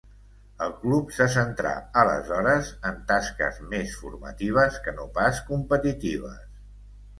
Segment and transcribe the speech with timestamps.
[0.67, 1.73] El club se centrà,
[2.05, 6.45] aleshores, en tasques més formatives, que no pas competitives.